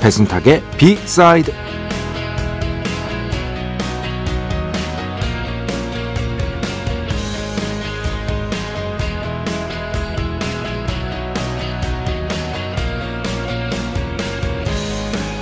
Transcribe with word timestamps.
배순탁의 0.00 0.62
비사이드 0.76 1.52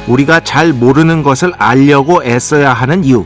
우리가 0.07 0.41
잘 0.41 0.73
모르는 0.73 1.23
것을 1.23 1.53
알려고 1.59 2.23
애써야 2.25 2.73
하는 2.73 3.05
이유 3.05 3.25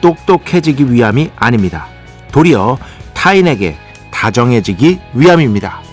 똑똑해지기 0.00 0.92
위함이 0.92 1.30
아닙니다. 1.36 1.86
도리어 2.32 2.78
타인에게 3.12 3.76
다정해지기 4.10 5.00
위함입니다. 5.14 5.83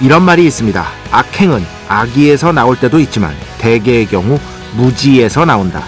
이런 0.00 0.22
말이 0.22 0.46
있습니다. 0.46 0.86
악행은 1.10 1.64
악의에서 1.88 2.52
나올 2.52 2.76
때도 2.76 3.00
있지만 3.00 3.34
대개의 3.58 4.06
경우 4.06 4.38
무지에서 4.76 5.44
나온다. 5.44 5.82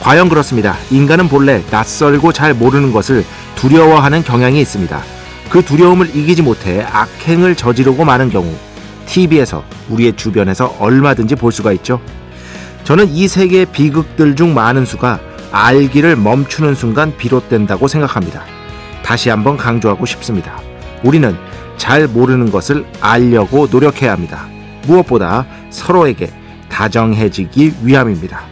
과연 0.00 0.28
그렇습니다. 0.28 0.76
인간은 0.90 1.28
본래 1.28 1.62
낯설고 1.70 2.32
잘 2.32 2.52
모르는 2.52 2.92
것을 2.92 3.24
두려워하는 3.54 4.24
경향이 4.24 4.60
있습니다. 4.60 5.00
그 5.50 5.64
두려움을 5.64 6.14
이기지 6.16 6.42
못해 6.42 6.82
악행을 6.82 7.54
저지르고 7.54 8.04
마는 8.04 8.30
경우 8.30 8.52
TV에서 9.06 9.62
우리의 9.88 10.16
주변에서 10.16 10.74
얼마든지 10.78 11.36
볼 11.36 11.52
수가 11.52 11.72
있죠. 11.74 12.00
저는 12.82 13.08
이 13.08 13.28
세계의 13.28 13.66
비극들 13.66 14.34
중 14.34 14.52
많은 14.52 14.84
수가 14.84 15.20
알기를 15.52 16.16
멈추는 16.16 16.74
순간 16.74 17.16
비롯된다고 17.16 17.86
생각합니다. 17.86 18.44
다시 19.04 19.30
한번 19.30 19.56
강조하고 19.56 20.04
싶습니다. 20.06 20.60
우리는 21.04 21.36
잘 21.76 22.08
모르는 22.08 22.50
것을 22.50 22.86
알려고 23.00 23.66
노력해야 23.70 24.12
합니다. 24.12 24.46
무엇보다 24.86 25.46
서로에게 25.70 26.32
다정해지기 26.68 27.74
위함입니다. 27.82 28.42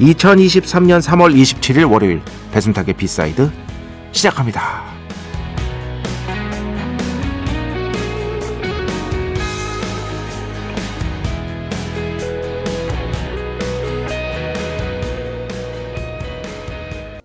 2023년 0.00 1.00
3월 1.00 1.34
27일 1.34 1.90
월요일 1.90 2.20
배순탁의 2.52 2.94
B 2.94 3.05
side 3.05 3.50
시작합니다. 4.12 4.84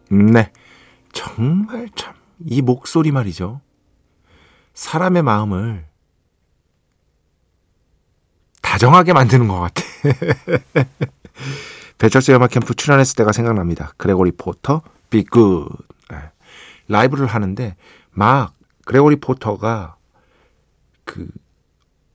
네. 0.10 0.52
정말 1.14 1.90
참 1.96 2.22
이 2.48 2.62
목소리 2.62 3.12
말이죠. 3.12 3.62
사람의 4.86 5.22
마음을 5.22 5.86
다정하게 8.64 9.14
만드는 9.14 9.48
것 9.48 9.60
같아. 9.60 9.84
배철수 12.00 12.34
음악 12.34 12.50
캠프 12.50 12.74
출연했을 12.74 13.16
때가 13.16 13.32
생각납니다. 13.32 13.94
그레고리 13.98 14.32
포터, 14.32 14.82
Be 15.12 15.28
Good. 15.28 15.70
네. 16.10 16.18
라이브를 16.88 17.28
하는데 17.28 17.76
막 18.10 18.56
그레고리 18.86 19.18
포터가 19.18 19.98
그 21.06 21.30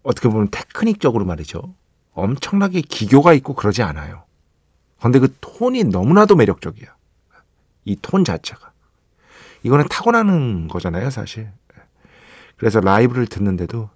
어떻게 0.03 0.29
보면 0.29 0.49
테크닉적으로 0.51 1.25
말이죠. 1.25 1.73
엄청나게 2.15 2.81
기교가 2.81 3.33
있고 3.35 3.55
그러지 3.55 3.85
않아요. 3.85 4.25
근데 5.01 5.21
그 5.21 5.33
톤이 5.41 5.85
너무나도 5.85 6.35
매력적이야. 6.35 6.89
이 7.85 7.97
톤 8.03 8.25
자체가. 8.25 8.73
이거는 9.63 9.87
타고나는 9.89 10.67
거잖아요, 10.67 11.11
사실. 11.11 11.53
그래서 12.57 12.81
라이브를 12.81 13.27
듣는데도 13.27 13.91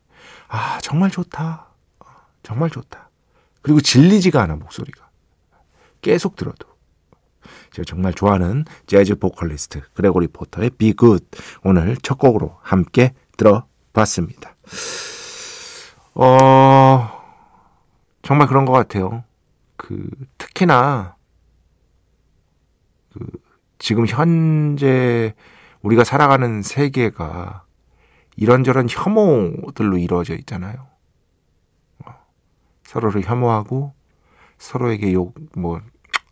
아 0.48 0.78
정말 0.81 1.10
좋다 1.10 1.66
정말 2.43 2.71
좋다 2.71 3.10
그리고 3.62 3.81
질리지가 3.81 4.43
않아 4.43 4.56
목소리가 4.56 5.09
계속 6.03 6.37
들어도 6.37 6.69
제가 7.72 7.84
정말 7.87 8.12
좋아하는 8.12 8.65
재즈 8.87 9.16
보컬리스트 9.16 9.82
그레고리 9.94 10.28
포터의 10.28 10.71
Be 10.71 10.94
Good 10.94 11.25
오늘 11.62 11.97
첫 12.03 12.19
곡으로 12.19 12.59
함께 12.62 13.15
들어봤습니다. 13.37 14.54
어 16.15 17.10
정말 18.22 18.48
그런 18.48 18.65
것 18.65 18.72
같아요. 18.72 19.25
그 19.77 20.09
특히나 20.37 21.16
그 23.12 23.27
지금 23.78 24.06
현재 24.06 25.34
우리가 25.82 26.04
살아가는 26.04 26.62
세계가 26.62 27.65
이런저런 28.41 28.87
혐오들로 28.89 29.99
이루어져 29.99 30.34
있잖아요. 30.34 30.89
어, 32.06 32.15
서로를 32.84 33.23
혐오하고 33.23 33.93
서로에게 34.56 35.12
욕, 35.12 35.34
뭐, 35.55 35.81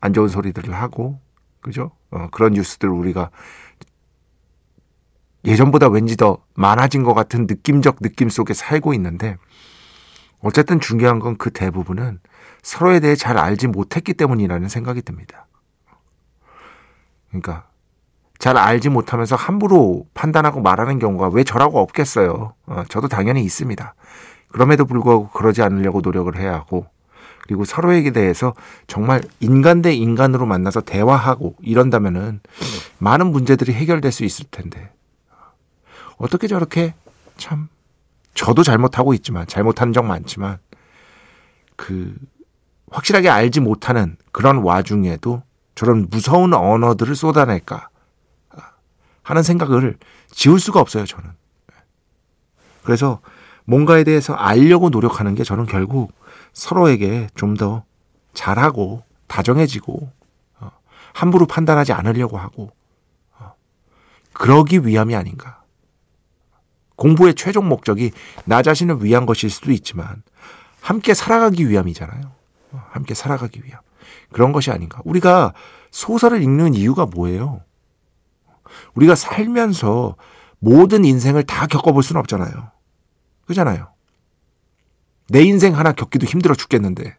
안 0.01 0.15
좋은 0.15 0.29
소리들을 0.29 0.75
하고, 0.75 1.21
그죠? 1.61 1.93
어, 2.11 2.29
그런 2.31 2.55
뉴스들 2.55 2.89
우리가 2.89 3.31
예전보다 5.45 5.89
왠지 5.89 6.17
더 6.17 6.39
많아진 6.55 7.05
것 7.05 7.13
같은 7.13 7.47
느낌적 7.47 8.01
느낌 8.01 8.31
속에 8.31 8.55
살고 8.55 8.95
있는데, 8.95 9.37
어쨌든 10.41 10.81
중요한 10.81 11.19
건 11.19 11.37
그 11.37 11.51
대부분은 11.51 12.21
서로에 12.63 13.01
대해 13.01 13.17
잘 13.17 13.37
알지 13.37 13.67
못했기 13.67 14.15
때문이라는 14.15 14.69
생각이 14.69 15.03
듭니다. 15.03 15.47
그러니까 17.29 17.68
잘 18.39 18.57
알지 18.57 18.89
못하면서 18.89 19.37
함부로 19.37 20.07
판단하고 20.15 20.61
말하는 20.61 20.99
경우가 20.99 21.29
왜 21.29 21.45
저라고 21.45 21.81
없겠어요. 21.81 22.55
어, 22.67 22.83
저도 22.89 23.09
당연히 23.09 23.43
있습니다. 23.43 23.95
그럼에도 24.49 24.85
불구하고 24.85 25.29
그러지 25.31 25.63
않으려고 25.63 26.01
노력을 26.01 26.35
해야 26.37 26.55
하고 26.55 26.87
그리고 27.43 27.65
서로에게 27.65 28.11
대해서 28.11 28.55
정말 28.87 29.23
인간 29.41 29.83
대 29.83 29.93
인간으로 29.95 30.47
만나서 30.47 30.83
대화하고 30.83 31.57
이런다면은 31.61 32.41
많은 32.99 33.29
문제들이 33.29 33.73
해결될 33.73 34.13
수 34.13 34.25
있을 34.25 34.47
텐데 34.51 34.91
어떻게 36.17 36.47
저렇게 36.47 36.95
참 37.37 37.69
저도 38.35 38.63
잘못하고 38.63 39.15
있지만 39.15 39.47
잘못하는 39.47 39.93
적 39.93 40.05
많지만 40.05 40.59
그 41.77 42.15
확실하게 42.91 43.29
알지 43.29 43.61
못하는 43.61 44.17
그런 44.31 44.59
와중에도 44.59 45.43
저런 45.75 46.07
무서운 46.11 46.55
언어들을 46.55 47.15
쏟아낼까 47.15 47.89
하는 49.29 49.43
생각을 49.43 49.99
지울 50.31 50.59
수가 50.59 50.81
없어요, 50.81 51.05
저는. 51.05 51.31
그래서 52.83 53.21
뭔가에 53.67 54.03
대해서 54.03 54.33
알려고 54.33 54.89
노력하는 54.89 55.35
게 55.35 55.45
저는 55.45 55.67
결국 55.67 56.13
서로에게 56.55 57.29
좀 57.35 57.55
더 57.55 57.85
잘하고 58.33 59.03
다정해지고 59.27 60.11
어, 60.61 60.71
함부로 61.13 61.47
판단하지 61.47 61.93
않으려고 61.93 62.39
하고 62.39 62.71
어, 63.39 63.53
그러기 64.33 64.87
위함이 64.87 65.15
아닌가. 65.15 65.63
공부의 66.97 67.35
최종 67.35 67.69
목적이 67.69 68.13
나 68.47 68.63
자신을 68.63 69.05
위한 69.05 69.27
것일 69.27 69.51
수도 69.51 69.73
있지만 69.73 70.23
함께 70.81 71.13
살아가기 71.13 71.69
위함이잖아요. 71.69 72.31
어, 72.73 72.85
함께 72.91 73.13
살아가기 73.13 73.61
위함. 73.65 73.81
그런 74.33 74.53
것이 74.53 74.71
아닌가. 74.71 75.03
우리가 75.05 75.53
소설을 75.91 76.43
읽는 76.43 76.73
이유가 76.75 77.05
뭐예요? 77.05 77.61
우리가 78.95 79.15
살면서 79.15 80.17
모든 80.59 81.05
인생을 81.05 81.45
다 81.45 81.67
겪어볼 81.67 82.03
수는 82.03 82.21
없잖아요. 82.21 82.71
그잖아요. 83.47 83.89
내 85.29 85.43
인생 85.43 85.77
하나 85.77 85.93
겪기도 85.93 86.27
힘들어 86.27 86.55
죽겠는데. 86.55 87.17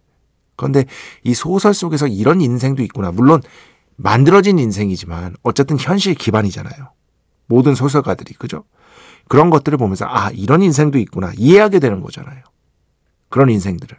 그런데 0.55 0.85
이 1.23 1.33
소설 1.33 1.73
속에서 1.73 2.07
이런 2.07 2.41
인생도 2.41 2.83
있구나. 2.83 3.11
물론 3.11 3.41
만들어진 3.95 4.59
인생이지만 4.59 5.35
어쨌든 5.43 5.77
현실 5.79 6.15
기반이잖아요. 6.15 6.91
모든 7.47 7.75
소설가들이 7.75 8.33
그죠? 8.33 8.63
그런 9.27 9.49
것들을 9.49 9.77
보면서 9.77 10.05
아 10.05 10.31
이런 10.31 10.61
인생도 10.61 10.97
있구나 10.97 11.31
이해하게 11.37 11.79
되는 11.79 12.01
거잖아요. 12.01 12.43
그런 13.29 13.49
인생들을 13.49 13.97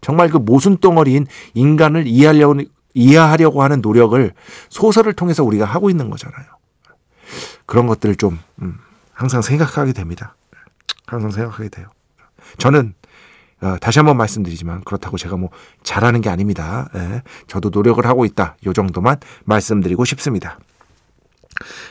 정말 0.00 0.28
그 0.28 0.38
모순 0.38 0.78
덩어리인 0.78 1.26
인간을 1.54 2.06
이해하려고 2.06 2.62
이해하려고 2.94 3.62
하는 3.62 3.80
노력을 3.80 4.32
소설을 4.68 5.12
통해서 5.12 5.44
우리가 5.44 5.64
하고 5.64 5.90
있는 5.90 6.10
거잖아요. 6.10 6.46
그런 7.70 7.86
것들을 7.86 8.16
좀 8.16 8.36
음, 8.62 8.80
항상 9.12 9.42
생각하게 9.42 9.92
됩니다. 9.92 10.34
항상 11.06 11.30
생각하게 11.30 11.68
돼요. 11.68 11.86
저는 12.58 12.94
어, 13.60 13.76
다시 13.80 14.00
한번 14.00 14.16
말씀드리지만 14.16 14.82
그렇다고 14.82 15.16
제가 15.16 15.36
뭐 15.36 15.50
잘하는 15.84 16.20
게 16.20 16.30
아닙니다. 16.30 16.88
예, 16.96 17.22
저도 17.46 17.70
노력을 17.70 18.04
하고 18.04 18.24
있다. 18.24 18.56
요 18.66 18.72
정도만 18.72 19.18
말씀드리고 19.44 20.04
싶습니다. 20.04 20.58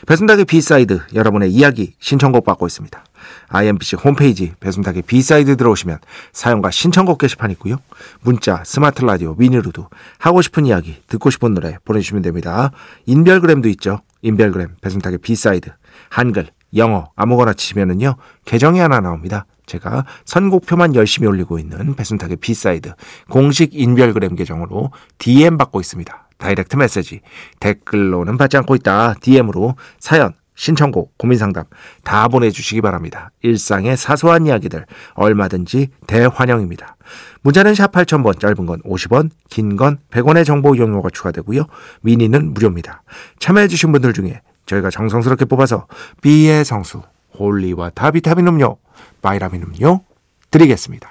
배순탁의 0.06 0.44
B 0.44 0.55
side 0.55 1.00
여러분의 1.14 1.50
이야기 1.50 1.94
신청곡 1.98 2.44
받고 2.44 2.66
있습니다. 2.66 3.02
IMBC 3.48 3.96
홈페이지 3.96 4.52
배순탁의 4.60 5.02
B 5.02 5.13
side 5.13 5.56
들어오시면 5.56 6.00
사연과 6.34 6.72
신청곡 6.72 7.16
게시판 7.16 7.50
있고요. 7.52 7.76
문자, 8.20 8.62
스마트 8.66 9.02
라디오, 9.02 9.34
미니로도 9.34 9.88
하고 10.18 10.42
싶은 10.42 10.66
이야기, 10.66 11.00
듣고 11.06 11.30
싶은 11.30 11.54
노래 11.54 11.78
보내주시면 11.86 12.22
됩니다. 12.22 12.70
인별그램도 13.06 13.70
있죠. 13.70 14.00
인별그램 14.22 14.76
배순탁의 14.80 15.18
B 15.18 15.28
side 15.28 15.70
한글, 16.08 16.48
영어 16.76 17.10
아무거나 17.16 17.52
치시면은요 17.52 18.16
계정이 18.44 18.78
하나 18.78 19.00
나옵니다. 19.00 19.46
제가 19.66 20.04
선곡표만 20.24 20.94
열심히 20.94 21.28
올리고 21.28 21.58
있는 21.58 21.94
배순탁의 21.94 22.36
B 22.36 22.47
side 22.47 22.92
공식 23.28 23.74
인별그램 23.74 24.34
계정으로 24.34 24.90
DM 25.18 25.58
받고 25.58 25.80
있습니다. 25.80 26.28
direct 26.38 26.76
message 26.76 27.20
댓글로는 27.60 28.36
받지 28.36 28.56
않고 28.56 28.74
있다. 28.74 29.14
DM으로 29.20 29.76
사연 29.98 30.32
신청곡, 30.60 31.16
고민상담 31.16 31.64
다 32.04 32.28
보내주시기 32.28 32.82
바랍니다. 32.82 33.30
일상의 33.40 33.96
사소한 33.96 34.44
이야기들 34.44 34.84
얼마든지 35.14 35.88
대환영입니다. 36.06 36.96
문자는 37.40 37.74
샵 37.74 37.90
8000번, 37.92 38.38
짧은 38.38 38.66
건 38.66 38.82
50원, 38.82 39.30
긴 39.48 39.76
건 39.76 39.96
100원의 40.10 40.44
정보 40.44 40.74
이용료가 40.74 41.08
추가되고요. 41.14 41.64
미니는 42.02 42.52
무료입니다. 42.52 43.02
참여해주신 43.38 43.90
분들 43.92 44.12
중에 44.12 44.42
저희가 44.66 44.90
정성스럽게 44.90 45.46
뽑아서 45.46 45.86
B의 46.20 46.62
성수, 46.66 47.00
홀리와 47.38 47.90
다비타민 47.94 48.46
음료, 48.46 48.76
바이라민 49.22 49.62
음료 49.62 50.02
드리겠습니다. 50.50 51.10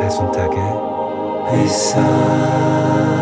배순탁의 0.00 0.58
회사 1.52 3.21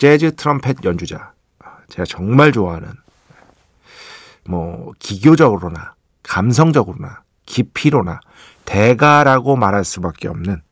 재즈 0.00 0.34
트럼펫 0.34 0.78
연주자 0.84 1.32
제가 1.90 2.06
정말 2.06 2.52
좋아하는 2.52 2.88
뭐 4.48 4.92
기교적으로나 4.98 5.92
감성적으로나 6.22 7.22
깊이로나 7.44 8.20
대가라고 8.64 9.56
말할 9.56 9.84
수밖에 9.84 10.28
없는 10.28 10.62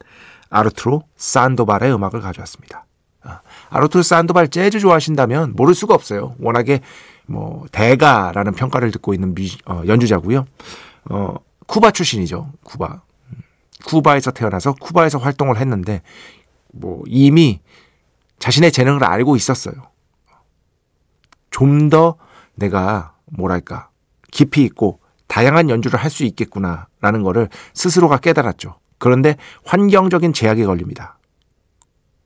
아르투로 0.48 1.02
산도발의 1.16 1.92
음악을 1.92 2.22
가져왔습니다. 2.22 2.86
아, 3.22 3.40
아르투로 3.69 4.02
산도발 4.02 4.48
재즈 4.48 4.80
좋아하신다면 4.80 5.52
모를 5.56 5.74
수가 5.74 5.92
없어요. 5.94 6.34
워낙에 6.38 6.81
뭐 7.26 7.66
대가라는 7.70 8.54
평가를 8.54 8.90
듣고 8.92 9.12
있는 9.12 9.34
미, 9.34 9.50
어, 9.66 9.82
연주자고요. 9.86 10.46
어, 11.10 11.34
쿠바 11.66 11.90
출신이죠. 11.90 12.50
쿠바. 12.64 13.02
음, 13.32 13.42
쿠바에서 13.84 14.31
태어나서 14.31 14.72
쿠바에서 14.81 15.19
활동을 15.19 15.58
했는데 15.58 16.00
뭐 16.72 17.02
이미 17.06 17.60
자신의 18.38 18.73
재능을 18.73 19.05
알고 19.05 19.37
있었어요. 19.37 19.75
좀 21.50 21.90
더 21.90 22.17
내가 22.55 23.14
뭐랄까 23.26 23.88
깊이 24.31 24.62
있고 24.64 25.00
다양한 25.26 25.70
연주를 25.70 25.99
할 25.99 26.11
수 26.11 26.25
있겠구나라는 26.25 27.23
거를 27.23 27.49
스스로가 27.75 28.19
깨달았죠. 28.19 28.79
그런데 28.99 29.37
환경적인 29.64 30.32
제약에 30.32 30.64
걸립니다. 30.64 31.19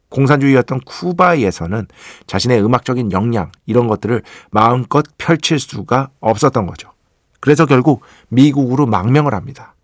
공산주의였던 0.08 0.80
쿠바에서는 0.80 1.86
자신의 2.26 2.62
음악적인 2.64 3.12
역량 3.12 3.50
이런 3.66 3.88
것들을 3.88 4.22
마음껏 4.50 5.04
펼칠 5.18 5.58
수가 5.58 6.10
없었던 6.20 6.66
거죠. 6.66 6.92
그래서 7.40 7.66
결국 7.66 8.02
미국으로 8.28 8.86
망명을 8.86 9.34
합니다. 9.34 9.74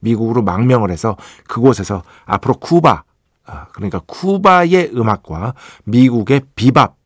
미국으로 0.00 0.42
망명을 0.42 0.90
해서 0.90 1.16
그곳에서 1.48 2.02
앞으로 2.24 2.54
쿠바 2.54 2.90
아, 2.90 3.02
그러니까 3.72 4.00
쿠바의 4.06 4.92
음악과 4.94 5.54
미국의 5.84 6.42
비밥, 6.54 6.96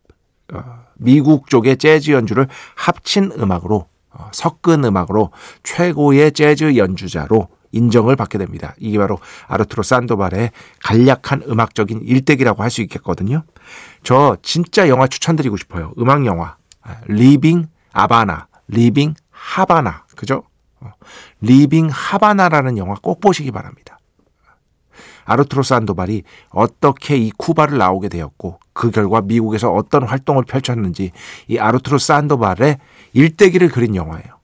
어, 0.53 0.85
미국 0.95 1.49
쪽의 1.49 1.77
재즈 1.77 2.11
연주를 2.11 2.49
합친 2.75 3.33
음악으로 3.39 3.87
어, 4.11 4.31
섞은 4.33 4.85
음악으로 4.85 5.31
최고의 5.63 6.33
재즈 6.33 6.77
연주자로 6.77 7.49
인정을 7.73 8.17
받게 8.17 8.39
됩니다. 8.39 8.75
이게 8.79 8.97
바로 8.99 9.19
아르투로 9.47 9.83
산도발의 9.83 10.53
간략한 10.83 11.43
음악적인 11.49 12.01
일대기라고 12.03 12.63
할 12.63 12.71
수 12.71 12.81
있겠거든요. 12.83 13.43
저 14.03 14.37
진짜 14.43 14.89
영화 14.89 15.07
추천드리고 15.07 15.57
싶어요. 15.57 15.93
음악 15.99 16.25
영화. 16.25 16.57
리빙 17.07 17.67
아바나, 17.93 18.47
리빙 18.69 19.15
하바나. 19.31 20.05
그죠? 20.17 20.45
리빙 21.43 21.89
하바나라는 21.93 22.79
영화 22.79 22.95
꼭 23.03 23.21
보시기 23.21 23.51
바랍니다. 23.51 23.98
아르투로 25.29 25.63
산도발이 25.63 26.23
어떻게 26.49 27.17
이 27.17 27.31
쿠바를 27.37 27.77
나오게 27.77 28.09
되었고 28.09 28.59
그 28.73 28.91
결과 28.91 29.21
미국에서 29.21 29.71
어떤 29.73 30.05
활동을 30.05 30.45
펼쳤는지 30.45 31.13
이 31.47 31.59
아르투로 31.59 31.99
산도발의 31.99 32.79
일대기를 33.13 33.69
그린 33.69 33.95
영화예요. 33.95 34.39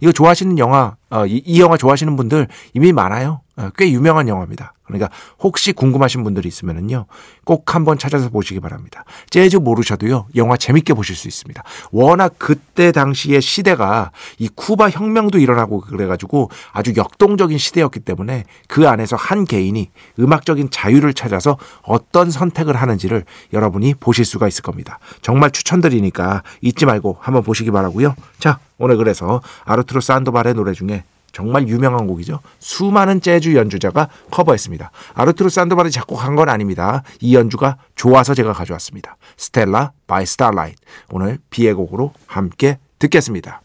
이거 0.00 0.12
좋아하시는 0.12 0.58
영화, 0.58 0.96
어, 1.10 1.26
이, 1.26 1.42
이 1.44 1.60
영화 1.60 1.76
좋아하시는 1.76 2.16
분들 2.16 2.48
이미 2.74 2.92
많아요. 2.92 3.40
어, 3.56 3.70
꽤 3.76 3.90
유명한 3.90 4.28
영화입니다. 4.28 4.74
그러니까 4.86 5.10
혹시 5.40 5.72
궁금하신 5.72 6.24
분들이 6.24 6.48
있으면은요, 6.48 7.06
꼭 7.44 7.74
한번 7.74 7.98
찾아서 7.98 8.28
보시기 8.28 8.60
바랍니다. 8.60 9.04
재즈 9.30 9.56
모르셔도요, 9.56 10.26
영화 10.36 10.56
재밌게 10.56 10.94
보실 10.94 11.16
수 11.16 11.28
있습니다. 11.28 11.62
워낙 11.90 12.34
그때 12.38 12.92
당시의 12.92 13.42
시대가 13.42 14.10
이 14.38 14.48
쿠바 14.48 14.90
혁명도 14.90 15.38
일어나고 15.38 15.80
그래가지고 15.80 16.50
아주 16.72 16.92
역동적인 16.96 17.58
시대였기 17.58 18.00
때문에 18.00 18.44
그 18.68 18.88
안에서 18.88 19.16
한 19.16 19.44
개인이 19.44 19.90
음악적인 20.18 20.70
자유를 20.70 21.14
찾아서 21.14 21.58
어떤 21.82 22.30
선택을 22.30 22.76
하는지를 22.76 23.24
여러분이 23.52 23.94
보실 23.94 24.24
수가 24.24 24.48
있을 24.48 24.62
겁니다. 24.62 24.98
정말 25.22 25.50
추천드리니까 25.50 26.42
잊지 26.60 26.86
말고 26.86 27.18
한번 27.20 27.42
보시기 27.42 27.70
바라고요. 27.70 28.14
자, 28.38 28.58
오늘 28.78 28.96
그래서 28.96 29.40
아르투로 29.64 30.00
산도발의 30.00 30.54
노래 30.54 30.72
중에 30.72 31.04
정말 31.36 31.68
유명한 31.68 32.06
곡이죠. 32.06 32.40
수많은 32.60 33.20
재즈 33.20 33.54
연주자가 33.54 34.08
커버했습니다. 34.30 34.90
아르투르 35.12 35.50
산도발이 35.50 35.90
작곡한 35.90 36.34
건 36.34 36.48
아닙니다. 36.48 37.02
이 37.20 37.36
연주가 37.36 37.76
좋아서 37.94 38.32
제가 38.32 38.54
가져왔습니다. 38.54 39.18
Stella 39.36 39.92
by 40.06 40.24
Starlight. 40.24 40.80
오늘 41.10 41.38
비의 41.50 41.74
곡으로 41.74 42.14
함께 42.26 42.78
듣겠습니다. 42.98 43.60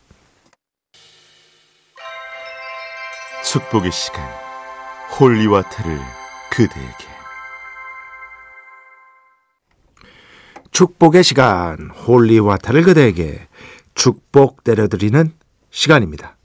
축복의 3.46 3.94
시간 3.94 4.22
holy 5.18 5.42
water를 5.42 5.98
그대에게 6.52 7.08
축복의 10.72 11.24
시간 11.24 11.90
holy 11.90 12.19
water를 12.19 12.84
그대에게 12.84 13.48
축복 13.96 14.66
때려드리는 14.66 15.32
시간입니다. 15.70 16.36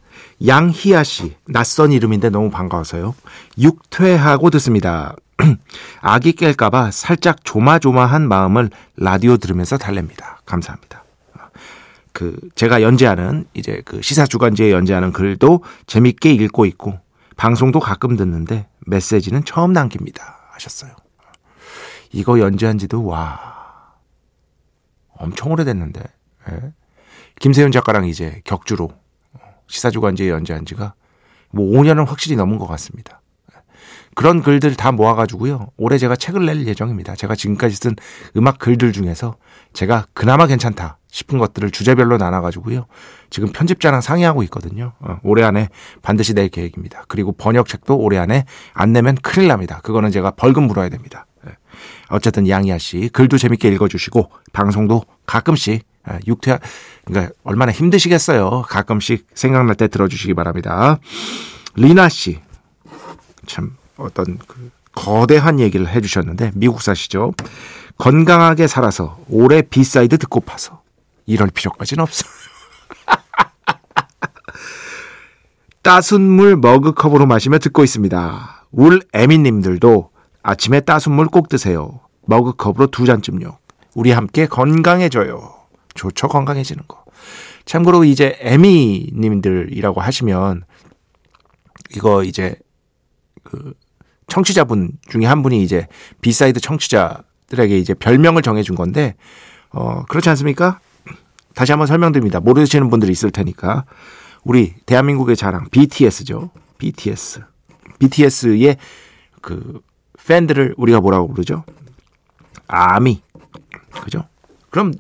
양희아 0.45 1.03
씨, 1.03 1.37
낯선 1.47 1.93
이름인데 1.93 2.31
너무 2.31 2.51
반가워서요. 2.51 3.15
육퇴하고 3.59 4.51
듣습니다. 4.51 5.15
아기 6.01 6.33
깰까봐 6.33 6.91
살짝 6.91 7.45
조마조마한 7.45 8.29
마음을 8.29 8.71
라디오 8.97 9.37
들으면서 9.37 9.77
달랩니다. 9.77 10.37
감사합니다. 10.45 11.05
그 12.13 12.39
제가 12.55 12.81
연재하는 12.81 13.45
이제 13.53 13.83
그 13.85 14.01
시사 14.01 14.25
주간지에 14.25 14.73
연재하는 14.73 15.13
글도 15.13 15.63
재밌게 15.87 16.33
읽고 16.33 16.65
있고 16.65 16.99
방송도 17.37 17.79
가끔 17.79 18.17
듣는데 18.17 18.67
메시지는 18.87 19.45
처음 19.45 19.75
남깁니다 19.75 20.39
하셨어요. 20.53 20.93
이거 22.13 22.41
연재한 22.41 22.79
지도 22.79 23.05
와 23.05 23.93
엄청 25.11 25.53
오래됐는데 25.53 26.03
예? 26.51 26.73
김세윤 27.41 27.71
작가랑 27.71 28.07
이제 28.07 28.41
격주로 28.45 28.91
시사주간지에 29.69 30.31
연재한 30.31 30.65
지가 30.65 30.95
뭐 31.51 31.67
5년은 31.67 32.07
확실히 32.07 32.37
넘은 32.37 32.59
것 32.59 32.67
같습니다. 32.67 33.21
그런 34.17 34.43
글들 34.43 34.77
다 34.77 34.93
모아가지고요. 34.93 35.69
올해 35.77 35.99
제가 35.99 36.17
책을 36.17 36.47
낼 36.47 36.67
예정입니다. 36.67 37.15
제가 37.17 37.35
지금까지 37.35 37.77
쓴 37.77 37.95
음악 38.35 38.59
글들 38.59 38.93
중에서 38.93 39.37
제가 39.75 40.07
그나마 40.15 40.47
괜찮다 40.47 40.97
싶은 41.11 41.39
것들을 41.39 41.71
주제별로 41.71 42.17
나눠가지고요. 42.17 42.87
지금 43.29 43.53
편집자랑 43.53 44.01
상의하고 44.01 44.43
있거든요. 44.45 44.95
어, 45.01 45.19
올해 45.23 45.45
안에 45.45 45.69
반드시 46.01 46.33
낼 46.33 46.49
계획입니다. 46.49 47.05
그리고 47.09 47.33
번역책도 47.33 47.99
올해 47.99 48.17
안에 48.17 48.47
안 48.73 48.95
내면 48.95 49.17
큰일 49.17 49.49
납니다. 49.49 49.81
그거는 49.83 50.11
제가 50.11 50.31
벌금 50.31 50.67
물어야 50.67 50.89
됩니다. 50.89 51.27
예. 51.47 51.53
어쨌든 52.09 52.49
양희아 52.49 52.79
씨 52.79 53.11
글도 53.13 53.37
재밌게 53.37 53.69
읽어주시고 53.69 54.31
방송도 54.55 55.03
가끔씩 55.27 55.85
아, 56.05 56.19
육퇴 56.27 56.59
그러니까 57.07 57.33
얼마나 57.45 57.73
힘드시겠어요. 57.73 58.63
가끔씩 58.69 59.27
생각날 59.35 59.77
때 59.77 59.89
들어주시기 59.89 60.35
바랍니다. 60.35 60.99
리나 61.75 62.09
씨. 62.09 62.41
참 63.47 63.77
어떤 63.97 64.39
그 64.47 64.71
거대한 64.93 65.61
얘기를 65.61 65.89
해주셨는데 65.89 66.53
미국 66.55 66.83
사시죠. 66.83 67.33
건강하게 67.99 68.67
살아서 68.67 69.19
올해 69.29 69.63
B 69.63 69.74
side 69.74 70.19
듣고 70.19 70.41
파서 70.41 70.83
이럴 71.27 71.49
필요까지는 71.51 72.03
없어. 72.03 72.27
따순 75.83 76.23
물 76.23 76.57
머그컵으로 76.57 77.27
마시며 77.27 77.59
듣고 77.59 77.85
있습니다. 77.85 78.67
울 78.73 79.01
애미님들도 79.15 80.11
아침에 80.43 80.81
따순 80.81 81.15
물 81.15 81.27
꼭 81.29 81.49
드세요. 81.49 82.01
머그컵으로 82.27 82.89
두 82.89 83.07
잔쯤요. 83.07 83.59
우리 83.95 84.11
함께 84.11 84.47
건강해져요. 84.47 85.55
좋죠 85.97 86.29
건강해지는 86.29 86.85
거. 86.87 87.05
참고로 87.65 88.05
이제 88.05 88.37
애미님들이라고 88.41 90.01
하시면 90.01 90.63
이거 91.95 92.23
이제 92.23 92.57
그 93.43 93.75
청취자분 94.29 94.93
중에 95.09 95.27
한 95.27 95.43
분이 95.43 95.63
이제 95.63 95.87
B 96.21 96.29
side 96.29 96.61
청취자들에게 96.61 97.79
이제 97.79 97.95
별명을 97.95 98.43
정해준 98.43 98.77
건데 98.77 99.15
어 99.71 100.05
그렇지 100.05 100.29
않습니까? 100.31 100.81
다시 101.55 101.73
한번 101.73 101.87
설명드립니다. 101.87 102.41
모르시는 102.41 102.91
분들이 102.91 103.13
있을 103.13 103.31
테니까 103.31 103.85
우리 104.45 104.75
대한민국의 104.87 105.37
자랑 105.37 105.69
BTS죠. 105.71 106.51
BTS. 106.79 107.43
BTS의 107.99 108.77
그 109.41 109.81
팬들을 110.27 110.75
우리가 110.77 111.01
뭐라고 111.01 111.29
부르죠? 111.29 111.65
아미. 112.69 113.23
그죠? 113.91 114.25
그럼 114.71 114.93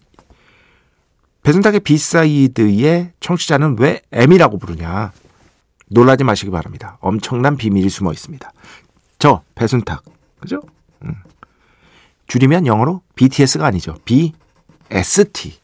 배순탁의 1.47 1.79
B 1.78 1.98
side의 1.98 3.12
청취자는 3.21 3.76
왜 3.79 4.03
애미라고 4.11 4.59
부르냐? 4.59 5.12
놀라지 5.87 6.25
마시기 6.25 6.50
바랍니다. 6.50 6.99
엄청난 7.00 7.57
비밀이 7.57 7.88
숨어 7.88 8.11
있습니다. 8.12 8.53
저 9.21 9.45
배순탁 9.55 10.03
그죠? 10.41 10.61
음. 11.05 11.15
줄이면 12.26 12.67
영어로 12.67 13.03
BTS가 13.15 13.65
아니죠. 13.65 13.95
BST. 14.05 15.61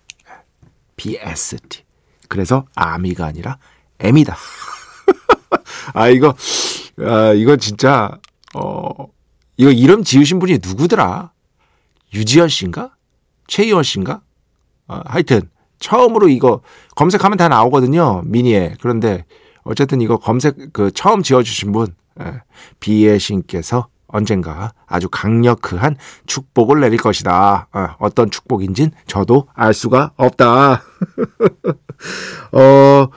BST. 0.95 1.83
그래서 2.29 2.65
아미가 2.77 3.27
아니라 3.27 3.59
애미다. 3.99 4.37
아 5.95 6.09
이거 6.11 6.37
아 7.01 7.33
이거 7.33 7.57
진짜 7.57 8.21
어 8.55 9.09
이거 9.57 9.73
이름 9.73 10.05
지으신 10.05 10.39
분이 10.39 10.61
누구더라? 10.63 11.33
유지현 12.15 12.49
씨인가? 12.51 12.95
최희원 13.49 13.83
씨인가? 13.83 14.23
어, 14.87 15.01
하여튼 15.07 15.51
처음으로 15.83 16.29
이거 16.29 16.63
검색하면 16.97 17.37
다 17.37 17.49
나오거든요. 17.49 18.23
미니에. 18.25 18.77
그런데 18.81 19.25
어쨌든 19.65 20.01
이거 20.01 20.17
검색 20.17 20.57
그 20.73 20.91
처음 20.93 21.23
지어 21.23 21.43
주신 21.43 21.73
분 21.73 21.95
예, 22.21 22.41
비의 22.81 23.19
신께서 23.19 23.89
언젠가 24.07 24.73
아주 24.87 25.09
강력한 25.11 25.97
축복을 26.27 26.81
내릴 26.81 26.99
것이다. 26.99 27.69
어, 27.73 27.89
어떤 27.99 28.31
축복인진 28.31 28.93
저도 29.07 29.49
알 29.55 29.75
수가 29.75 30.13
없다. 30.17 30.83
어, 32.53 33.09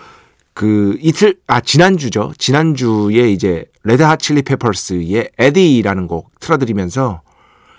그 0.53 0.97
이틀 1.01 1.37
아 1.47 1.59
지난주죠. 1.59 2.31
지난주에 2.37 3.29
이제 3.29 3.65
Red 3.83 4.03
Hot 4.03 4.17
Chili 4.17 4.41
Peppers의 4.43 5.31
Eddie라는 5.37 6.07
곡 6.07 6.31
틀어드리면서 6.39 7.21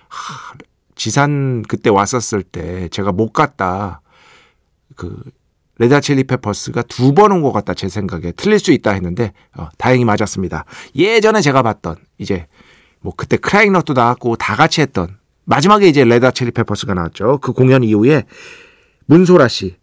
하, 0.08 0.54
지산 0.94 1.62
그때 1.62 1.88
왔었을 1.88 2.42
때 2.42 2.88
제가 2.88 3.12
못 3.12 3.32
갔다. 3.32 4.02
그 4.96 5.22
Red 5.78 5.92
Hot 5.94 6.00
Chili 6.00 6.24
Peppers가 6.24 6.82
두 6.82 7.12
번 7.12 7.32
온 7.32 7.42
것 7.42 7.52
같다 7.52 7.74
제 7.74 7.88
생각에 7.88 8.32
틀릴 8.32 8.58
수 8.58 8.72
있다 8.72 8.92
했는데 8.92 9.32
어, 9.56 9.68
다행히 9.78 10.04
맞았습니다. 10.04 10.64
예전에 10.94 11.40
제가 11.42 11.62
봤던 11.62 11.96
이제 12.18 12.46
뭐 13.00 13.12
그때 13.16 13.36
크라잉넛도 13.36 13.92
나왔고 13.92 14.36
다 14.36 14.56
같이 14.56 14.80
했던 14.80 15.16
마지막에 15.44 15.86
이제 15.86 16.04
Red 16.04 16.24
Hot 16.24 16.34
Chili 16.34 16.50
Peppers가 16.50 16.94
나왔죠. 16.94 17.38
그 17.38 17.52
공연 17.52 17.84
이후에 17.84 18.24
문소라 19.06 19.48
씨 19.48 19.76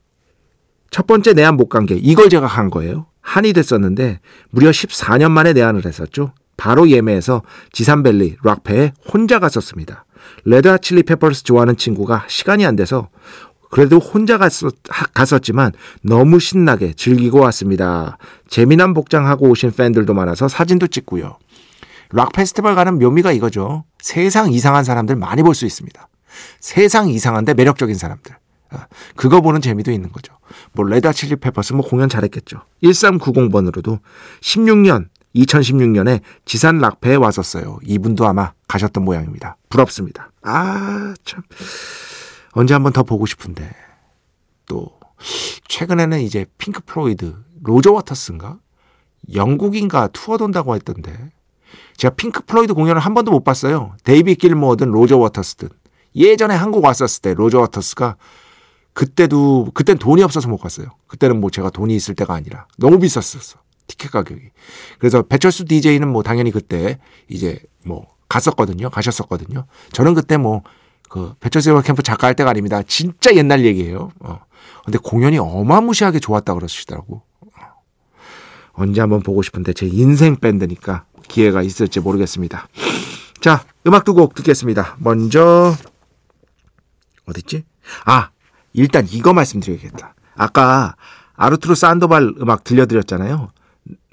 첫 0.89 1.07
번째 1.07 1.33
내한 1.33 1.55
못 1.57 1.69
간 1.69 1.85
게 1.87 1.95
이걸 1.95 2.29
제가 2.29 2.45
한 2.45 2.69
거예요. 2.69 3.07
한이 3.21 3.53
됐었는데 3.53 4.19
무려 4.51 4.69
14년 4.69 5.31
만에 5.31 5.53
내한을 5.53 5.85
했었죠. 5.85 6.33
바로 6.55 6.87
예매해서 6.89 7.41
지산벨리 7.71 8.37
락페에 8.43 8.93
혼자 9.11 9.39
갔었습니다. 9.39 10.05
Red 10.45 10.67
Hot 10.67 10.81
Chili 10.83 11.01
Peppers 11.03 11.43
좋아하는 11.43 11.77
친구가 11.77 12.25
시간이 12.27 12.63
안 12.65 12.75
돼서 12.75 13.09
그래도 13.73 13.97
혼자 13.97 14.37
갔었, 14.37 14.71
갔었지만 15.15 15.71
너무 16.03 16.39
신나게 16.39 16.93
즐기고 16.93 17.39
왔습니다. 17.39 18.19
재미난 18.47 18.93
복장하고 18.93 19.49
오신 19.49 19.71
팬들도 19.71 20.13
많아서 20.13 20.47
사진도 20.47 20.85
찍고요. 20.85 21.37
락 22.11 22.31
페스티벌 22.33 22.75
가는 22.75 22.99
묘미가 22.99 23.31
이거죠. 23.31 23.85
세상 23.99 24.51
이상한 24.51 24.83
사람들 24.83 25.15
많이 25.15 25.41
볼 25.41 25.55
수 25.55 25.65
있습니다. 25.65 26.07
세상 26.59 27.09
이상한데 27.09 27.55
매력적인 27.55 27.95
사람들. 27.95 28.35
아, 28.69 28.85
그거 29.15 29.41
보는 29.41 29.59
재미도 29.61 29.91
있는 29.91 30.11
거죠. 30.11 30.37
뭐 30.73 30.85
Red 30.85 30.98
Hot 30.98 31.11
Chili 31.11 31.37
Peppers 31.37 31.73
뭐 31.73 31.83
공연 31.83 32.09
잘했겠죠. 32.09 32.61
1390번으로도 32.83 33.99
16년 34.41 35.07
2016년에 35.35 36.21
지산 36.45 36.77
락페에 36.77 37.15
왔었어요. 37.15 37.79
이분도 37.83 38.27
아마 38.27 38.53
가셨던 38.67 39.03
모양입니다. 39.03 39.57
부럽습니다. 39.69 40.31
아, 40.43 41.15
참. 41.25 41.41
언제 42.53 42.73
한번 42.73 42.93
더 42.93 43.03
보고 43.03 43.25
싶은데. 43.25 43.69
또, 44.65 44.91
최근에는 45.67 46.19
이제 46.21 46.45
Pink 46.57 46.81
Floyd, 46.85 47.35
Roger 47.61 47.91
Waters인가? 47.91 48.59
영국인가 49.33 50.07
투어 50.07 50.37
돈다고 50.37 50.75
했던데. 50.75 51.31
제가 51.97 52.15
핑크 52.15 52.43
플로이드 52.45 52.73
공연을 52.73 53.01
한 53.01 53.13
번도 53.13 53.31
못 53.31 53.43
봤어요. 53.43 53.95
데이비 54.03 54.35
길모어든 54.35 54.89
로저 54.89 55.17
워터스든. 55.17 55.69
예전에 56.15 56.55
한국 56.55 56.83
왔었을 56.83 57.21
때 57.21 57.33
로저 57.33 57.59
워터스가 57.59 58.17
그때도 58.93 59.71
그땐 59.73 59.97
돈이 59.97 60.21
없어서 60.21 60.47
못 60.47 60.57
갔어요. 60.57 60.87
그때는 61.07 61.39
뭐 61.39 61.49
제가 61.49 61.69
돈이 61.71 61.95
있을 61.95 62.15
때가 62.15 62.33
아니라 62.33 62.67
너무 62.77 62.99
비쌌었어. 62.99 63.59
티켓 63.87 64.11
가격이. 64.11 64.41
그래서 64.99 65.23
배철수 65.23 65.65
DJ는 65.65 66.07
뭐 66.07 66.21
당연히 66.23 66.51
그때 66.51 66.99
이제 67.27 67.59
뭐 67.83 68.07
갔었거든요. 68.29 68.89
가셨었거든요. 68.89 69.65
저는 69.91 70.13
그때 70.13 70.37
뭐 70.37 70.61
그 71.13 71.35
배철수 71.39 71.79
캠프 71.85 72.01
작가 72.01 72.25
할 72.25 72.33
때가 72.33 72.49
아닙니다. 72.49 72.81
진짜 72.81 73.35
옛날 73.35 73.65
얘기예요. 73.65 74.09
어. 74.21 74.39
근데 74.83 74.97
공연이 74.97 75.37
어마무시하게 75.37 76.19
좋았다 76.19 76.55
그러시더라고. 76.55 77.21
언제 78.71 78.99
한번 78.99 79.21
보고 79.21 79.43
싶은데 79.43 79.73
제 79.73 79.85
인생 79.85 80.35
밴드니까 80.35 81.05
기회가 81.27 81.61
있을지 81.61 81.99
모르겠습니다. 81.99 82.67
자, 83.41 83.63
음악 83.85 84.05
두 84.05 84.15
곡 84.15 84.33
듣겠습니다. 84.33 84.97
먼저 84.97 85.75
어딨지? 87.27 87.63
아, 88.05 88.31
일단 88.73 89.05
이거 89.11 89.33
말씀드려야겠다. 89.33 90.15
아까 90.35 90.95
아르투르 91.35 91.75
산도발 91.75 92.33
음악 92.41 92.63
들려드렸잖아요. 92.63 93.51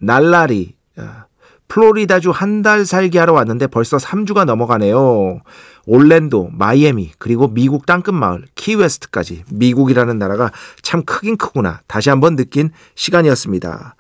날라리 0.03 0.77
어, 0.99 1.23
플로리다주 1.71 2.31
한 2.31 2.61
달 2.63 2.85
살기 2.85 3.17
하러 3.17 3.33
왔는데 3.33 3.69
벌써 3.69 3.97
3주가 3.97 4.45
넘어가네요. 4.45 5.41
올랜도, 5.87 6.51
마이애미, 6.53 7.13
그리고 7.19 7.49
미국 7.49 7.87
땅끝 7.87 8.13
마을, 8.13 8.45
키웨스트까지 8.55 9.45
미국이라는 9.51 10.19
나라가 10.19 10.51
참 10.83 11.05
크긴 11.05 11.39
크구나. 11.39 11.81
다시 11.87 12.11
한번 12.11 12.37
느낀 12.37 12.71
시간이었습니다. 12.97 13.95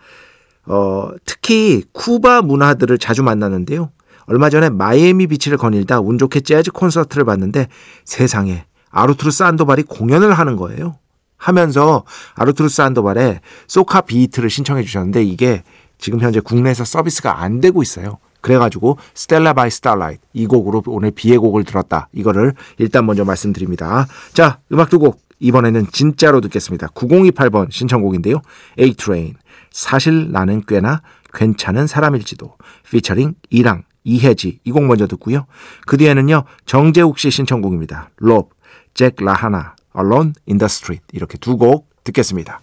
어, 0.67 1.11
특히 1.25 1.85
쿠바 1.93 2.43
문화들을 2.43 2.99
자주 2.99 3.23
만나는데요. 3.23 3.91
얼마 4.27 4.51
전에 4.51 4.69
마이애미 4.69 5.29
비치를 5.29 5.57
거닐다 5.57 6.01
운 6.01 6.19
좋게 6.19 6.41
재즈 6.41 6.73
콘서트를 6.73 7.25
봤는데 7.25 7.69
세상에 8.05 8.67
아르투르 8.91 9.31
산도발이 9.31 9.85
공연을 9.85 10.35
하는 10.35 10.57
거예요. 10.57 10.99
하면서 11.37 12.05
아르투르 12.35 12.69
산도발의 12.69 13.41
Soca 13.67 14.03
Beat를 14.03 14.51
신청해 14.51 14.83
주셨는데 14.83 15.25
이게 15.25 15.63
지금 16.01 16.21
현재 16.21 16.41
국내에서 16.41 16.85
서비스가 16.85 17.41
안 17.43 17.61
되고 17.61 17.83
있어요. 17.83 18.19
그래가지고 18.41 18.99
Stella 19.15 19.53
By 19.53 19.71
Starlight 19.71 20.21
이 20.33 20.47
곡으로 20.47 20.83
오늘 20.87 21.11
비의 21.11 21.37
곡을 21.39 21.65
틀었다. 21.65 22.09
이거를 22.13 22.55
일단 22.79 23.05
먼저 23.07 23.25
말씀드립니다. 23.25 24.07
자 24.33 24.59
음악 24.73 24.89
두 24.91 24.99
곡 24.99 25.21
이번에는 25.43 25.87
진짜로 25.93 26.41
듣겠습니다. 26.43 26.89
9028번 26.89 27.71
신청곡인데요. 27.73 28.43
A-Train 28.79 29.35
사실 29.71 30.31
나는 30.33 30.63
꽤나 30.67 31.01
괜찮은 31.33 31.87
사람일지도 31.87 32.57
피처링 32.91 33.35
이랑 33.51 33.85
이혜지 34.05 34.61
이 34.65 34.71
곡 34.71 34.85
먼저 34.85 35.07
듣고요. 35.07 35.47
그 35.87 35.97
뒤에는요 35.97 36.45
정재욱 36.67 37.19
씨 37.19 37.31
신청곡입니다. 37.31 38.11
롭, 38.19 38.51
잭 38.95 39.17
라하나, 39.19 39.75
Alone 39.97 40.33
in 40.49 40.59
the 40.59 40.65
Street 40.67 41.05
이렇게 41.13 41.37
두 41.39 41.57
곡 41.57 41.89
듣겠습니다. 42.05 42.61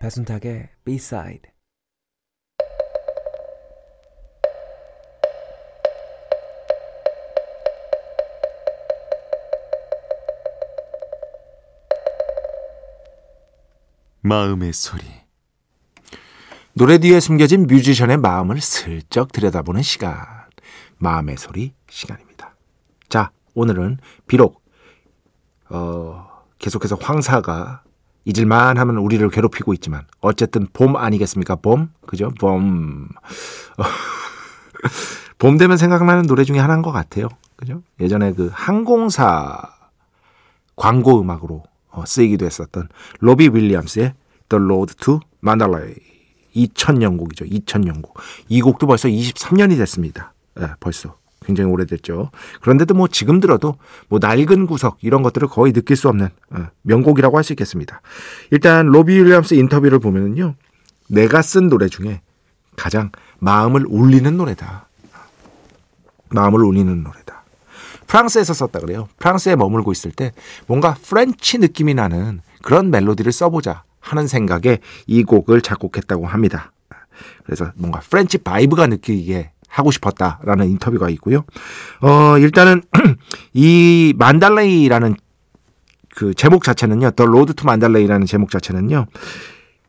배순탁의 0.00 0.68
B-side 0.84 1.42
마음의 14.22 14.72
소리 14.72 15.02
노래 16.72 16.98
뒤에 16.98 17.20
숨겨진 17.20 17.68
뮤지션의 17.68 18.16
마음을 18.16 18.60
슬쩍 18.60 19.30
들여다보는 19.30 19.82
시간. 19.82 20.26
마음의 20.98 21.36
소리 21.36 21.74
시간입니다. 21.88 22.56
자, 23.08 23.30
오늘은 23.54 23.98
비록 24.26 24.61
어, 25.72 26.28
계속해서 26.58 26.96
황사가 27.00 27.82
잊을만 28.24 28.78
하면 28.78 28.98
우리를 28.98 29.28
괴롭히고 29.30 29.72
있지만 29.74 30.06
어쨌든 30.20 30.68
봄 30.72 30.96
아니겠습니까? 30.96 31.56
봄? 31.56 31.90
그죠? 32.06 32.30
봄. 32.38 33.08
봄 35.38 35.58
되면 35.58 35.76
생각나는 35.76 36.26
노래 36.26 36.44
중에 36.44 36.58
하나인 36.58 36.82
것 36.82 36.92
같아요. 36.92 37.28
그죠? 37.56 37.82
예전에 38.00 38.32
그 38.32 38.50
항공사 38.52 39.60
광고 40.76 41.20
음악으로 41.20 41.64
어, 41.88 42.04
쓰이기도 42.06 42.46
했었던 42.46 42.88
로비 43.20 43.48
윌리엄스의 43.48 44.14
The 44.48 44.62
Road 44.62 44.94
to 44.96 45.20
Mandalay 45.42 45.94
2000년 46.54 47.18
곡이죠. 47.18 47.46
2000년 47.46 48.02
곡. 48.02 48.18
이 48.48 48.60
곡도 48.60 48.86
벌써 48.86 49.08
23년이 49.08 49.78
됐습니다. 49.78 50.34
네, 50.54 50.68
벌써 50.80 51.16
굉장히 51.42 51.70
오래됐죠. 51.70 52.30
그런데도 52.60 52.94
뭐 52.94 53.08
지금 53.08 53.40
들어도 53.40 53.76
뭐 54.08 54.18
낡은 54.20 54.66
구석 54.66 54.98
이런 55.02 55.22
것들을 55.22 55.48
거의 55.48 55.72
느낄 55.72 55.96
수 55.96 56.08
없는 56.08 56.28
어, 56.50 56.66
명곡이라고 56.82 57.36
할 57.36 57.44
수 57.44 57.52
있겠습니다. 57.52 58.00
일단 58.50 58.86
로비 58.86 59.14
윌리엄스 59.14 59.54
인터뷰를 59.54 59.98
보면은요. 59.98 60.54
내가 61.08 61.42
쓴 61.42 61.68
노래 61.68 61.88
중에 61.88 62.20
가장 62.76 63.10
마음을 63.38 63.84
울리는 63.86 64.36
노래다. 64.36 64.88
마음을 66.30 66.64
울리는 66.64 67.02
노래다. 67.02 67.44
프랑스에서 68.06 68.54
썼다 68.54 68.80
그래요. 68.80 69.08
프랑스에 69.18 69.56
머물고 69.56 69.92
있을 69.92 70.10
때 70.12 70.32
뭔가 70.66 70.94
French 71.02 71.58
느낌이 71.58 71.94
나는 71.94 72.40
그런 72.62 72.90
멜로디를 72.90 73.32
써보자 73.32 73.84
하는 74.00 74.26
생각에 74.26 74.78
이 75.06 75.22
곡을 75.24 75.62
작곡했다고 75.62 76.26
합니다. 76.26 76.72
그래서 77.44 77.72
뭔가 77.76 78.00
French 78.00 78.38
vibe가 78.38 78.86
느끼게 78.88 79.51
하고 79.72 79.90
싶었다라는 79.90 80.68
인터뷰가 80.68 81.08
있고요. 81.10 81.44
어, 82.02 82.36
일단은 82.38 82.82
이 83.54 84.12
만달레이라는 84.18 85.16
그 86.10 86.34
제목 86.34 86.62
자체는요. 86.62 87.12
The 87.12 87.24
Road 87.24 87.54
To 87.54 87.64
Mandalay라는 87.64 88.26
제목 88.26 88.50
자체는요. 88.50 89.06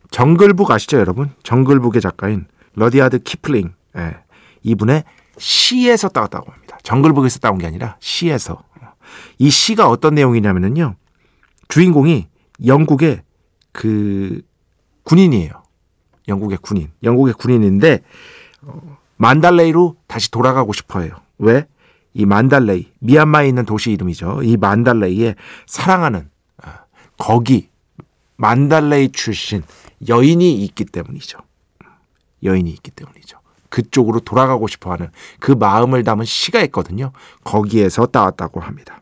정글북 0.10 0.72
아시죠, 0.72 0.98
여러분? 0.98 1.32
정글북의 1.44 2.02
작가인 2.02 2.46
러디아드 2.76 3.20
키플링. 3.20 3.74
예. 3.98 4.18
이분의 4.64 5.04
시에서 5.38 6.08
따왔다고 6.08 6.50
합니다. 6.50 6.78
정글북에서 6.84 7.40
따온 7.40 7.58
게 7.58 7.68
아니라 7.68 7.98
시에서. 8.00 8.64
이 9.38 9.50
시가 9.50 9.90
어떤 9.90 10.16
내용이냐면요. 10.16 10.96
주인공이 11.68 12.28
영국의 12.66 13.22
그 13.74 14.42
군인이에요. 15.04 15.52
영국의 16.30 16.60
군인. 16.62 16.92
영국의 17.04 17.34
군인인데 17.34 18.00
어, 18.62 18.93
만달레이로 19.24 19.96
다시 20.06 20.30
돌아가고 20.32 20.74
싶어해요. 20.74 21.14
왜? 21.38 21.66
이 22.14 22.26
만달레이, 22.26 22.92
미얀마에 23.00 23.48
있는 23.48 23.64
도시 23.66 23.92
이름이죠. 23.92 24.42
이 24.44 24.58
만달레이에 24.58 25.36
사랑하는 25.66 26.30
아, 26.62 26.82
거기 27.18 27.70
만달레이 28.36 29.14
출신 29.14 29.64
여인이 30.10 30.56
있기 30.66 30.84
때문이죠. 30.86 31.40
여인이 32.44 32.70
있기 32.70 32.92
때문이죠. 32.92 33.38
그쪽으로 33.70 34.20
돌아가고 34.20 34.68
싶어 34.68 34.92
하는 34.92 35.10
그 35.40 35.54
마음을 35.54 36.04
담은 36.04 36.26
시가 36.26 36.62
있거든요. 36.64 37.14
거기에서 37.46 38.06
따왔다고 38.06 38.60
합니다. 38.60 39.02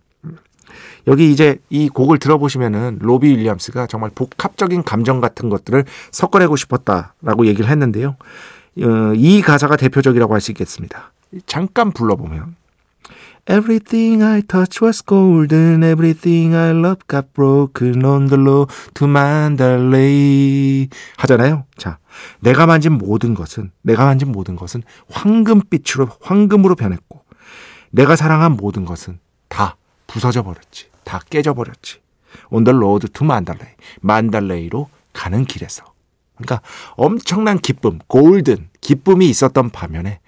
여기 1.07 1.31
이제 1.31 1.57
이 1.71 1.89
곡을 1.89 2.19
들어보시면은 2.19 2.99
로비 3.01 3.27
윌리엄스가 3.27 3.87
정말 3.87 4.11
복합적인 4.13 4.83
감정 4.83 5.19
같은 5.19 5.49
것들을 5.49 5.83
섞어내고 6.11 6.55
싶었다라고 6.55 7.47
얘기를 7.47 7.69
했는데요. 7.71 8.15
어, 8.79 9.13
이 9.15 9.41
가사가 9.41 9.75
대표적이라고 9.75 10.33
할 10.33 10.41
수 10.41 10.51
있겠습니다. 10.51 11.11
잠깐 11.45 11.91
불러보면 11.91 12.55
Everything 13.49 14.23
I 14.23 14.43
touch 14.43 14.83
was 14.83 15.03
golden. 15.03 15.83
Everything 15.83 16.55
I 16.55 16.69
love 16.69 16.99
got 17.09 17.33
broken 17.33 18.05
on 18.05 18.27
the 18.27 18.39
road 18.39 18.71
to 18.93 19.07
Mandalay. 19.07 20.87
하잖아요. 21.17 21.65
자, 21.75 21.97
내가 22.39 22.67
만진 22.67 22.93
모든 22.93 23.33
것은, 23.33 23.71
내가 23.81 24.05
만진 24.05 24.31
모든 24.31 24.55
것은 24.55 24.83
황금빛으로, 25.09 26.07
황금으로 26.21 26.75
변했고, 26.75 27.23
내가 27.89 28.15
사랑한 28.15 28.57
모든 28.57 28.85
것은 28.85 29.19
다 29.47 29.75
부서져 30.05 30.43
버렸지. 30.43 30.85
다 31.03 31.19
깨져 31.29 31.55
버렸지. 31.55 31.99
On 32.51 32.63
the 32.63 32.77
road 32.77 33.07
to 33.07 33.25
Mandalay. 33.25 33.73
만달레이로 34.01 34.87
가는 35.13 35.45
길에서. 35.45 35.90
그러니까 36.41 36.61
엄청난 36.95 37.59
기쁨, 37.59 37.99
골든 38.07 38.69
기쁨이 38.81 39.29
있었던 39.29 39.69
반면에 39.69 40.19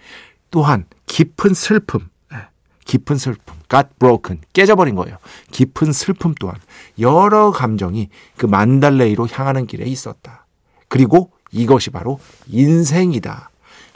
또한 0.52 0.86
깊은 1.08 1.54
슬픔, 1.54 2.10
예, 2.34 2.38
깊은 2.86 3.18
슬픔, 3.18 3.56
got 3.70 3.88
broken, 4.00 4.42
깨져버린 4.54 4.96
거예요. 4.96 5.18
깊은 5.52 5.92
슬픔 5.94 6.36
또한 6.40 6.58
여러 7.00 7.52
감정이 7.52 8.10
그 8.38 8.46
만달레이로 8.46 9.28
향하는 9.28 9.66
길에 9.68 9.86
있었다. 9.86 10.46
그리고 10.88 11.32
이것이 11.52 11.90
바로 11.90 12.20
인생이다. 12.48 13.50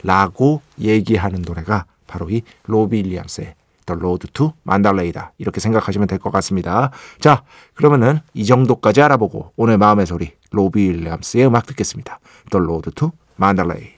라고 0.04 0.62
얘기하는 0.80 1.42
노래가 1.42 1.84
바로 2.06 2.30
이 2.30 2.42
로비 2.66 2.98
윌리엄스의 2.98 3.54
The 3.86 3.98
Road 3.98 4.28
to 4.32 4.52
Mandalay,다 4.66 5.32
이렇게 5.38 5.60
생각하시면 5.60 6.06
될 6.06 6.18
것 6.18 6.30
같습니다. 6.30 6.90
자, 7.20 7.42
그러면은 7.74 8.20
이 8.34 8.44
정도까지 8.44 9.02
알아보고 9.02 9.52
오늘 9.56 9.76
마음의 9.78 10.06
소리 10.06 10.32
로비 10.50 10.88
윌리엄스의 10.88 11.46
음악 11.46 11.66
듣겠습니다. 11.66 12.20
The 12.50 12.62
Road 12.62 12.90
to 12.92 13.12
Mandalay. 13.38 13.94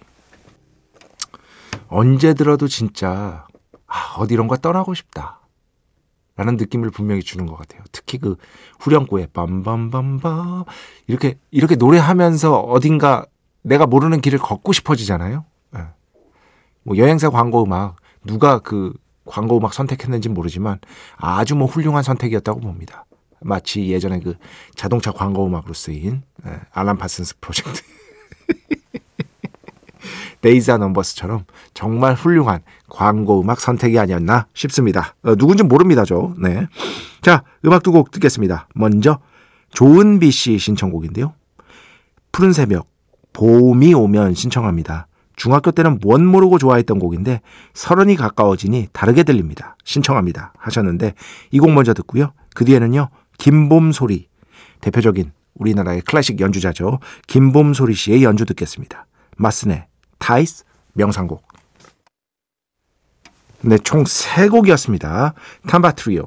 언제 1.89 2.35
들어도 2.35 2.69
진짜 2.69 3.47
아, 3.87 4.15
어디론가 4.19 4.59
떠나고 4.59 4.95
싶다. 4.95 5.41
라는 6.37 6.57
느낌을 6.57 6.91
분명히 6.91 7.23
주는 7.23 7.45
것 7.45 7.57
같아요. 7.57 7.83
특히 7.93 8.17
그 8.17 8.37
후렴구에 8.79 9.27
빰빰빰빰 9.27 10.65
이렇게 11.07 11.39
이렇게 11.51 11.77
노래하면서 11.77 12.61
어딘가 12.61 13.27
내가 13.63 13.87
모르는 13.87 14.23
길을 14.23 14.39
걷고 14.39 14.73
싶어지잖아요. 14.73 15.45
네. 15.73 15.81
뭐 16.83 16.97
여행사 16.97 17.29
광고 17.29 17.63
음악 17.63 17.97
누가 18.25 18.59
그 18.59 18.95
광고 19.27 19.59
음악 19.59 19.75
선택했는지 19.75 20.31
모르지만 20.31 20.79
아주 21.17 21.57
뭐 21.57 21.67
훌륭한 21.67 22.03
선택이었다고 22.03 22.61
봅니다. 22.61 23.05
마치 23.43 23.89
예전에 23.89 24.21
그 24.21 24.35
자동차 24.75 25.13
광고 25.13 25.47
음악으로 25.47 25.73
쓰인 25.75 26.23
예, 26.47 26.61
알람 26.73 26.99
파슨스 26.99 27.37
프로젝트 27.41 27.83
데이자 30.41 30.79
넘버스처럼 30.79 31.45
정말 31.75 32.15
훌륭한 32.15 32.61
광고 32.89 33.41
음악 33.41 33.61
선택이 33.61 33.99
아니었나 33.99 34.47
싶습니다. 34.55 35.15
어, 35.23 35.37
누군지 35.37 35.63
모릅니다, 35.63 36.05
저. 36.05 36.35
네. 36.39 36.67
자, 37.21 37.43
음악 37.67 37.83
두 37.83 37.93
곡 37.93 38.11
듣겠습니다. 38.11 38.69
먼저 38.75 39.19
조은비 39.73 40.31
씨 40.31 40.59
신청곡인데요. 40.59 41.35
푸른 42.33 42.53
새벽, 42.53 42.89
봄이 43.35 43.93
오면 43.95 44.35
신청합니다. 44.35 45.09
중학교 45.37 45.71
때는 45.71 45.99
뭔 46.03 46.25
모르고 46.27 46.59
좋아했던 46.59 46.99
곡인데 46.99 47.41
서른이 47.75 48.17
가까워지니 48.17 48.89
다르게 48.93 49.23
들립니다. 49.23 49.77
신청합니다. 49.85 50.53
하셨는데 50.59 51.15
이 51.51 51.59
곡 51.59 51.73
먼저 51.73 51.93
듣고요. 51.95 52.33
그 52.55 52.65
뒤에는요. 52.65 53.09
김봄 53.41 53.91
소리 53.93 54.29
대표적인 54.81 55.33
우리나라의 55.55 56.03
클래식 56.03 56.41
연주자죠. 56.41 57.01
김봄소리 57.27 57.95
씨의 57.95 58.23
연주 58.23 58.45
듣겠습니다. 58.45 59.07
마스네 59.37 59.89
타이스 60.19 60.65
명상곡 60.93 61.43
네, 63.63 63.77
총 63.79 64.25
세 64.25 64.49
곡이었습니다. 64.49 65.35
탐바 65.67 65.93
트리오, 65.93 66.27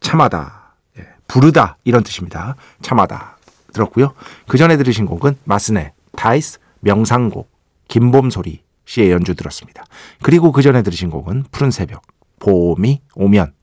Chamada, 0.00 0.74
예, 0.98 1.06
부르다 1.26 1.78
이런 1.84 2.02
뜻입니다. 2.02 2.54
Chamada 2.82 3.38
들었고요. 3.72 4.12
그 4.46 4.58
전에 4.58 4.76
들으신 4.76 5.06
곡은 5.06 5.38
마스네, 5.44 5.94
타이스, 6.16 6.58
명상곡, 6.80 7.50
김봄소리 7.88 8.62
씨의 8.84 9.10
연주 9.10 9.34
들었습니다. 9.34 9.84
그리고 10.22 10.52
그 10.52 10.60
전에 10.60 10.82
들으신 10.82 11.08
곡은 11.08 11.44
푸른 11.50 11.70
새벽, 11.70 12.02
봄이 12.40 13.00
오면. 13.14 13.55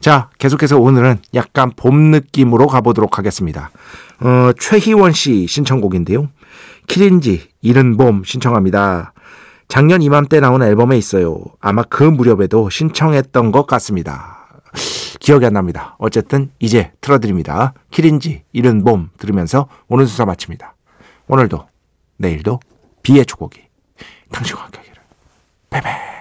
자, 0.00 0.30
계속해서 0.38 0.78
오늘은 0.78 1.18
약간 1.34 1.70
봄 1.74 2.10
느낌으로 2.10 2.66
가보도록 2.66 3.18
하겠습니다. 3.18 3.70
어, 4.20 4.52
최희원 4.58 5.12
씨 5.12 5.46
신청곡인데요. 5.46 6.28
키린지, 6.86 7.48
이른 7.62 7.96
봄 7.96 8.22
신청합니다. 8.24 9.12
작년 9.68 10.00
이맘때 10.02 10.38
나온 10.40 10.62
앨범에 10.62 10.96
있어요. 10.96 11.42
아마 11.60 11.82
그 11.82 12.04
무렵에도 12.04 12.70
신청했던 12.70 13.50
것 13.50 13.66
같습니다. 13.66 14.62
기억이 15.18 15.44
안 15.44 15.54
납니다. 15.54 15.96
어쨌든 15.98 16.50
이제 16.60 16.92
틀어드립니다. 17.00 17.74
키린지, 17.90 18.44
이른 18.52 18.84
봄 18.84 19.10
들으면서 19.18 19.66
오늘 19.88 20.06
수사 20.06 20.24
마칩니다. 20.24 20.74
오늘도, 21.26 21.66
내일도 22.18 22.60
비의 23.02 23.26
축복이 23.26 23.60
당신과 24.30 24.62
함께 24.62 24.78
하기를. 24.78 25.02
베베. 25.70 26.15